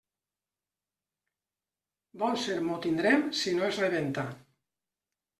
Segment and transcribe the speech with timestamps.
[2.21, 4.25] Bon sermó tindrem si no es rebenta.